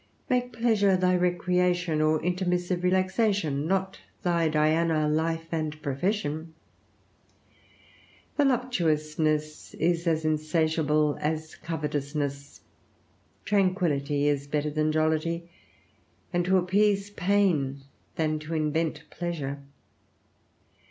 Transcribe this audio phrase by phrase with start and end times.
[0.31, 6.55] Make pleasure thy recreation or intermissive relaxation, not thy Diana, life, and profession.
[8.35, 12.61] Voluptuousness is as insatiable as covetousness.
[13.45, 15.51] Tranquillity is better than jollity,
[16.33, 17.81] and to appease pain
[18.15, 19.61] than to invent pleasure.